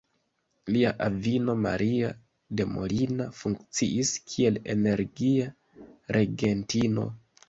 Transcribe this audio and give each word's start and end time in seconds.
Lia 0.75 0.91
avino 1.07 1.53
Maria 1.65 2.07
de 2.61 2.65
Molina 2.69 3.27
funkciis 3.39 4.13
kiel 4.31 4.57
energia 4.75 5.51
regentino. 6.19 7.07